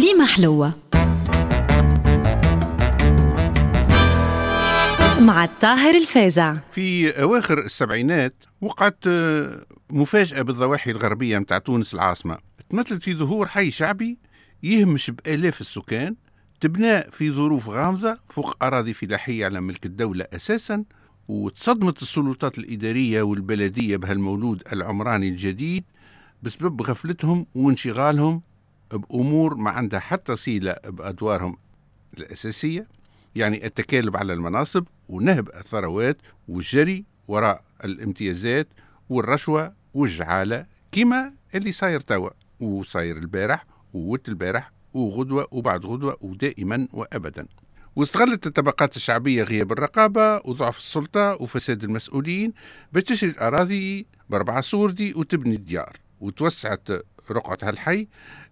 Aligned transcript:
كليمة 0.00 0.26
حلوة. 0.26 0.74
مع 5.20 5.44
الطاهر 5.44 5.94
الفازع 5.94 6.56
في 6.70 7.10
أواخر 7.22 7.58
السبعينات 7.58 8.34
وقعت 8.60 8.98
آه، 9.06 9.64
مفاجأة 9.90 10.42
بالضواحي 10.42 10.90
الغربية 10.90 11.38
متاع 11.38 11.58
تونس 11.58 11.94
العاصمة. 11.94 12.38
تمثلت 12.70 13.02
في 13.02 13.14
ظهور 13.14 13.46
حي 13.46 13.70
شعبي 13.70 14.18
يهمش 14.62 15.10
بآلاف 15.10 15.60
السكان 15.60 16.16
تبنى 16.60 17.02
في 17.02 17.30
ظروف 17.30 17.68
غامضة 17.68 18.18
فوق 18.28 18.64
أراضي 18.64 18.94
فلاحية 18.94 19.44
على 19.44 19.60
ملك 19.60 19.86
الدولة 19.86 20.26
أساسا 20.32 20.84
وتصدمت 21.28 22.02
السلطات 22.02 22.58
الإدارية 22.58 23.22
والبلدية 23.22 23.96
بهالمولود 23.96 24.62
العمراني 24.72 25.28
الجديد 25.28 25.84
بسبب 26.42 26.82
غفلتهم 26.82 27.46
وانشغالهم 27.54 28.42
بأمور 28.92 29.54
ما 29.54 29.70
عندها 29.70 30.00
حتى 30.00 30.36
صلة 30.36 30.76
بأدوارهم 30.84 31.56
الأساسية 32.18 32.86
يعني 33.36 33.66
التكالب 33.66 34.16
على 34.16 34.32
المناصب 34.32 34.84
ونهب 35.08 35.48
الثروات 35.48 36.16
والجري 36.48 37.04
وراء 37.28 37.62
الامتيازات 37.84 38.68
والرشوة 39.08 39.72
والجعالة 39.94 40.66
كما 40.92 41.32
اللي 41.54 41.72
صاير 41.72 42.00
توا 42.00 42.30
وصاير 42.60 43.16
البارح 43.16 43.64
ووت 43.94 44.28
البارح 44.28 44.72
وغدوة 44.94 45.48
وبعد 45.50 45.86
غدوة 45.86 46.16
ودائما 46.20 46.88
وأبدا. 46.92 47.46
واستغلت 47.96 48.46
الطبقات 48.46 48.96
الشعبية 48.96 49.42
غياب 49.42 49.72
الرقابة 49.72 50.36
وضعف 50.36 50.78
السلطة 50.78 51.42
وفساد 51.42 51.84
المسؤولين 51.84 52.52
باش 52.92 53.02
تشري 53.02 53.30
الأراضي 53.30 54.06
بأربعة 54.30 54.60
سوردي 54.60 55.14
وتبني 55.14 55.54
الديار. 55.54 55.96
وتوسعت 56.20 56.88
رقعة 57.30 57.58
هالحي 57.62 58.08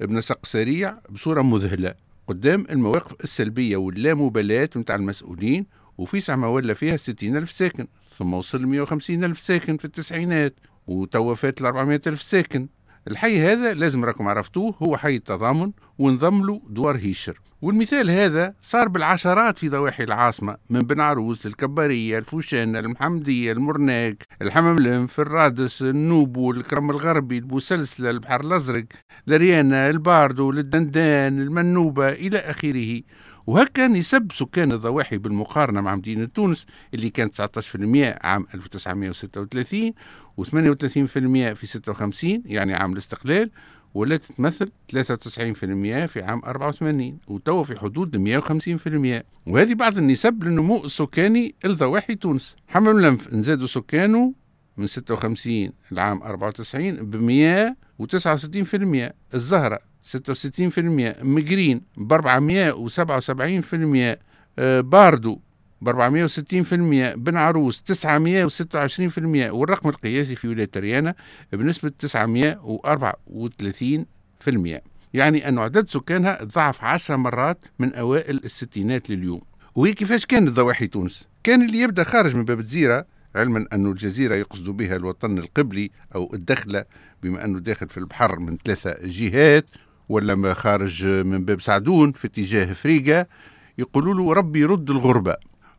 بنسق 0.00 0.46
سريع 0.46 0.98
بصورة 1.10 1.42
مذهلة 1.42 1.94
قدام 2.28 2.66
المواقف 2.70 3.24
السلبية 3.24 3.76
واللامبالاة 3.76 4.68
متاع 4.76 4.94
المسؤولين 4.96 5.66
وفي 5.98 6.20
ساعة 6.20 6.48
ولا 6.50 6.74
فيها 6.74 6.96
ستين 6.96 7.36
ألف 7.36 7.50
ساكن 7.50 7.86
ثم 8.18 8.34
وصل 8.34 8.66
مئة 8.66 8.80
وخمسين 8.80 9.24
ألف 9.24 9.40
ساكن 9.40 9.76
في 9.76 9.84
التسعينات 9.84 10.54
فات 11.36 11.60
الأربعمائة 11.60 12.00
ألف 12.06 12.22
ساكن. 12.22 12.68
الحي 13.08 13.40
هذا 13.40 13.74
لازم 13.74 14.04
راكم 14.04 14.28
عرفتوه 14.28 14.74
هو 14.82 14.96
حي 14.96 15.16
التضامن 15.16 15.72
ونضم 15.98 16.46
له 16.46 16.60
دوار 16.68 16.96
هيشر. 16.96 17.40
والمثال 17.62 18.10
هذا 18.10 18.54
صار 18.62 18.88
بالعشرات 18.88 19.58
في 19.58 19.68
ضواحي 19.68 20.04
العاصمة 20.04 20.56
من 20.70 20.80
بن 20.80 21.00
عروس 21.00 21.46
الكبارية 21.46 22.18
الفوشانة 22.18 22.78
المحمدية 22.78 23.52
المرناق 23.52 24.14
الحمام 24.42 24.78
الأنف 24.78 25.20
الرادس 25.20 25.82
النوبو 25.82 26.50
الكرم 26.50 26.90
الغربي 26.90 27.38
البوسلسلة 27.38 28.10
البحر 28.10 28.40
الأزرق 28.40 28.84
الريانة 29.28 29.90
الباردو 29.90 30.50
الدندان 30.50 31.40
المنوبة 31.40 32.08
إلى 32.08 32.38
آخره. 32.38 33.00
وهكا 33.46 33.86
نسب 33.86 34.32
سكان 34.32 34.72
الضواحي 34.72 35.18
بالمقارنة 35.18 35.80
مع 35.80 35.94
مدينة 35.94 36.24
تونس 36.24 36.66
اللي 36.94 37.10
كانت 37.10 37.58
19% 37.60 38.24
عام 38.24 38.46
1936 38.54 39.92
و 40.36 40.44
38% 40.44 40.48
في 41.54 41.66
56 41.66 42.42
يعني 42.46 42.74
عام 42.74 42.92
الاستقلال 42.92 43.50
والتي 43.94 44.32
تمثل 44.32 44.70
93% 44.92 44.96
في 46.06 46.22
عام 46.22 46.42
84 46.44 47.18
وتوا 47.28 47.62
في 47.62 47.78
حدود 47.78 48.16
150% 48.16 49.22
وهذه 49.46 49.74
بعض 49.74 49.98
النسب 49.98 50.44
للنمو 50.44 50.84
السكاني 50.84 51.54
لضواحي 51.64 52.14
تونس. 52.14 52.56
حمام 52.68 52.98
الأنف 52.98 53.34
نزادوا 53.34 53.66
سكانه 53.66 54.34
من 54.76 54.86
56 54.86 55.70
لعام 55.90 56.22
94 56.22 56.92
ب 56.92 57.16
169% 58.02 59.12
الزهرة 59.34 59.78
66% 60.02 61.22
مجرين 61.22 61.80
ب 61.96 62.12
477% 62.12 64.18
آه، 64.58 64.80
باردو 64.80 65.40
ب 65.82 65.88
460% 65.88 66.74
بن 67.16 67.36
عروس 67.36 67.82
926% 67.92 69.18
والرقم 69.50 69.88
القياسي 69.88 70.36
في 70.36 70.48
ولاية 70.48 70.70
ريانا 70.76 71.14
بنسبة 71.52 71.92
934% 72.06 72.08
يعني 75.14 75.48
أن 75.48 75.58
عدد 75.58 75.88
سكانها 75.88 76.44
ضعف 76.44 76.84
10 76.84 77.16
مرات 77.16 77.64
من 77.78 77.94
أوائل 77.94 78.40
الستينات 78.44 79.10
لليوم. 79.10 79.40
وهي 79.74 79.92
كيفاش 79.92 80.26
كانت 80.26 80.48
ضواحي 80.48 80.86
تونس؟ 80.86 81.28
كان 81.44 81.62
اللي 81.62 81.78
يبدأ 81.78 82.04
خارج 82.04 82.36
من 82.36 82.44
باب 82.44 82.58
الجزيرة 82.60 83.06
علما 83.34 83.66
أن 83.72 83.86
الجزيرة 83.86 84.34
يقصد 84.34 84.70
بها 84.70 84.96
الوطن 84.96 85.38
القبلي 85.38 85.90
أو 86.14 86.30
الدخلة 86.34 86.84
بما 87.22 87.44
أنه 87.44 87.58
داخل 87.58 87.88
في 87.88 87.98
البحر 87.98 88.38
من 88.38 88.58
ثلاثة 88.64 88.96
جهات 89.04 89.66
ولا 90.08 90.34
ما 90.34 90.54
خارج 90.54 91.04
من 91.04 91.44
باب 91.44 91.60
سعدون 91.60 92.12
في 92.12 92.26
اتجاه 92.26 92.72
فريقة 92.72 93.26
يقولوا 93.78 94.14
له 94.14 94.32
ربي 94.32 94.60
يرد 94.60 94.90
الغربة. 94.90 95.36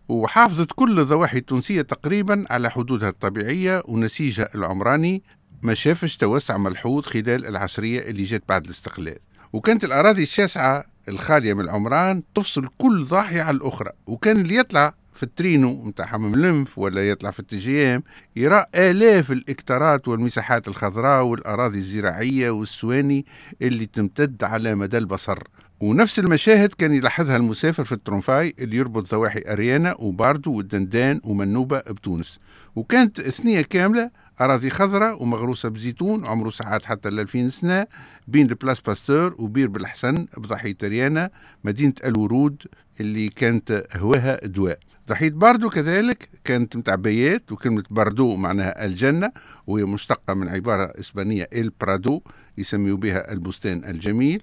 وحافظت 0.10 0.72
كل 0.76 1.00
الضواحي 1.00 1.38
التونسية 1.38 1.82
تقريبا 1.82 2.46
على 2.50 2.70
حدودها 2.72 3.10
الطبيعية 3.10 3.84
ونسيجها 3.86 4.50
العمراني 4.56 5.24
ما 5.62 5.74
شافش 5.74 6.18
توسع 6.18 6.58
ملحوظ 6.58 7.04
خلال 7.06 7.46
العشرية 7.46 8.00
اللي 8.02 8.24
جات 8.24 8.44
بعد 8.50 8.66
الاستقلال. 8.66 9.18
وكانت 9.54 9.84
الأراضي 9.84 10.24
الشاسعة 10.24 10.86
الخالية 11.10 11.54
من 11.54 11.62
العمران 11.62 12.24
تفصل 12.36 12.68
كل 12.78 13.04
ضاحية 13.06 13.42
على 13.42 13.58
الأخرى. 13.58 13.90
وكان 14.08 14.42
اللي 14.42 14.56
يطلع 14.56 14.94
في 15.14 15.24
الترينو 15.24 15.88
نتاع 15.88 16.06
حمام 16.06 16.36
لنف 16.36 16.78
ولا 16.80 17.10
يطلع 17.10 17.32
في 17.32 17.40
التجيام 17.40 18.04
يرى 18.36 18.66
آلاف 18.76 19.32
الهكتارات 19.32 20.08
والمساحات 20.08 20.68
الخضراء 20.68 21.24
والأراضي 21.24 21.78
الزراعية 21.78 22.50
والسواني 22.50 23.26
اللي 23.62 23.86
تمتد 23.86 24.44
على 24.44 24.76
مدى 24.76 24.98
البصر. 24.98 25.44
ونفس 25.80 26.20
المشاهد 26.20 26.74
كان 26.74 26.94
يلاحظها 26.94 27.38
المسافر 27.38 27.86
في 27.86 27.92
الترنفاي 27.92 28.54
اللي 28.60 28.78
يربط 28.78 29.12
ضواحي 29.12 29.44
أريانا 29.48 29.96
وباردو 30.00 30.54
والدندان 30.54 31.22
ومنوبة 31.24 31.80
بتونس. 31.80 32.40
وكانت 32.76 33.22
ثنية 33.22 33.62
كاملة 33.62 34.12
أراضي 34.42 34.70
خضراء 34.70 35.24
ومغروسة 35.24 35.70
بزيتون 35.70 36.26
عمره 36.26 36.50
ساعات 36.50 36.86
حتى 36.86 37.10
2000 37.10 37.50
سنة 37.50 37.88
بين 38.28 38.50
ال 38.50 38.55
place 38.55 38.80
Pasteur 38.80 39.36
وبير 39.38 39.68
بالحسن 39.68 40.26
بضاحية 40.38 40.78
أريانا 40.84 41.30
مدينة 41.64 41.94
الورود 42.06 42.64
اللي 43.00 43.30
كانت 43.30 43.84
هواها 43.96 44.46
دواء. 44.48 44.80
ضاحية 45.10 45.30
باردو 45.30 45.70
كذلك 45.70 46.30
كانت 46.44 46.76
متاع 46.76 46.96
بيات 46.96 47.52
وكلمة 47.52 47.84
باردو 47.90 48.36
معناها 48.36 48.86
الجنة 48.86 49.32
وهي 49.68 49.84
مشتقة 49.84 50.34
من 50.34 50.48
عبارة 50.50 50.94
إسبانية 51.00 51.50
El 51.54 51.72
Prado 51.82 52.22
يسميوا 52.58 52.98
بها 52.98 53.32
البستان 53.32 53.84
الجميل. 53.86 54.42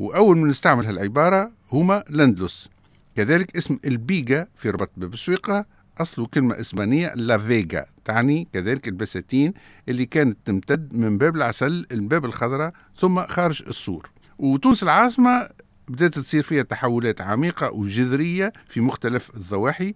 وأول 0.00 0.36
من 0.36 0.50
استعمل 0.50 0.86
هالعبارة 0.86 1.50
هما 1.72 2.04
الأندلس 2.10 2.68
كذلك 3.16 3.56
اسم 3.56 3.78
البيجا 3.84 4.46
في 4.56 4.70
ربض 4.70 4.90
باب 4.96 5.12
السويقة 5.12 5.66
أصله 5.98 6.26
كلمة 6.26 6.60
إسبانية 6.60 7.14
la 7.14 7.38
vega 7.38 7.86
تعني 8.04 8.48
كذلك 8.52 8.88
البساتين 8.88 9.54
اللي 9.88 10.06
كانت 10.06 10.38
تمتد 10.44 10.94
من 10.94 11.18
باب 11.18 11.36
العسل 11.36 11.86
لباب 11.92 12.24
الخضراء 12.24 12.72
ثم 12.98 13.26
خارج 13.26 13.62
السور. 13.68 14.10
وتونس 14.38 14.82
العاصمة 14.82 15.48
بدأت 15.88 16.18
تصير 16.18 16.42
فيها 16.42 16.62
تحولات 16.62 17.20
عميقة 17.20 17.70
وجذرية 17.72 18.52
في 18.68 18.80
مختلف 18.80 19.30
الضواحي 19.36 19.94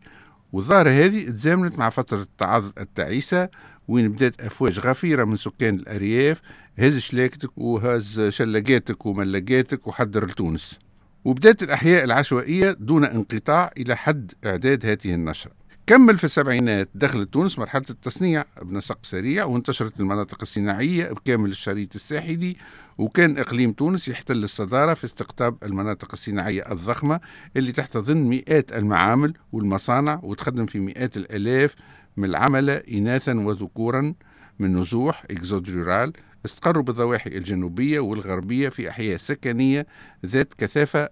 والظاهرة 0.55 0.91
هذه 0.91 1.31
تزامنت 1.31 1.79
مع 1.79 1.91
فترة 1.91 2.23
التعاضد 2.23 2.73
التعيسة 2.79 3.49
وين 3.89 4.13
بدات 4.13 4.41
أفواج 4.41 4.79
غفيرة 4.79 5.25
من 5.25 5.37
سكان 5.37 5.75
الأرياف 5.75 6.41
هز 6.79 6.99
شلاكتك 6.99 7.59
وهز 7.59 8.21
شلقاتك 8.21 9.07
وملقاتك 9.07 9.87
وحضر 9.87 10.27
لتونس. 10.27 10.79
وبدات 11.25 11.63
الأحياء 11.63 12.05
العشوائية 12.05 12.77
دون 12.81 13.05
انقطاع 13.05 13.71
إلى 13.79 13.97
حد 13.97 14.33
إعداد 14.47 14.87
هذه 14.87 15.15
النشرة. 15.15 15.53
كمل 15.87 16.19
في 16.19 16.25
السبعينات 16.25 16.89
دخلت 16.95 17.33
تونس 17.33 17.59
مرحلة 17.59 17.85
التصنيع 17.91 18.45
بنسق 18.63 18.99
سريع 19.03 19.45
وانتشرت 19.45 20.01
المناطق 20.01 20.39
الصناعية 20.43 21.13
بكامل 21.13 21.51
الشريط 21.51 21.95
الساحلي 21.95 22.57
وكان 22.99 23.39
إقليم 23.39 23.73
تونس 23.73 24.09
يحتل 24.09 24.45
الصدارة 24.45 24.95
في 24.95 25.05
استقطاب 25.05 25.57
المناطق 25.63 26.09
الصناعية 26.13 26.73
الضخمة 26.73 27.21
اللي 27.57 27.73
تحتضن 27.73 28.17
مئات 28.17 28.73
المعامل 28.73 29.35
والمصانع 29.53 30.21
وتخدم 30.23 30.67
في 30.67 30.81
مئات 30.81 31.17
الآلاف 31.17 31.75
من 32.17 32.25
العملة 32.25 32.75
إناثا 32.75 33.33
وذكورا 33.41 34.15
من 34.59 34.77
نزوح 34.77 35.25
إكزود 35.31 35.71
رورال 35.71 36.13
استقروا 36.45 36.83
بالضواحي 36.83 37.31
الجنوبية 37.31 38.01
والغربية 38.01 38.69
في 38.69 38.91
أحياء 38.91 39.17
سكنية 39.17 39.87
ذات 40.27 40.55
كثافة 40.55 41.09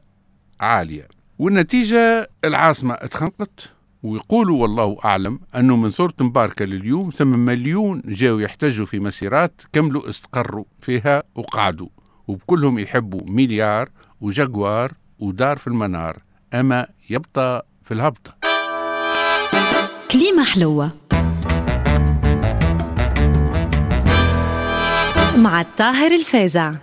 عالية. 0.60 1.08
والنتيجة 1.38 2.30
العاصمة 2.44 2.94
اتخنقت. 2.94 3.72
ويقولوا 4.02 4.62
والله 4.62 4.96
أعلم 5.04 5.40
أنه 5.56 5.76
من 5.76 5.90
ثورة 5.90 6.14
مباركة 6.20 6.64
لليوم 6.64 7.10
ثم 7.10 7.38
مليون 7.38 8.02
جاوا 8.04 8.40
يحتجوا 8.40 8.86
في 8.86 9.00
مسيرات 9.00 9.62
كملوا 9.72 10.08
استقروا 10.08 10.64
فيها 10.80 11.22
وقعدوا 11.34 11.88
وبكلهم 12.28 12.78
يحبوا 12.78 13.20
مليار 13.26 13.88
وجاكوار 14.20 14.92
ودار 15.18 15.58
في 15.58 15.66
المنار 15.66 16.22
أما 16.54 16.86
يبقى 17.10 17.66
في 17.84 17.94
الهبطة. 17.94 18.34
كليمة 20.10 20.44
حلوة. 20.44 20.90
مع 25.38 25.60
الطاهر 25.60 26.12
الفازع. 26.14 26.74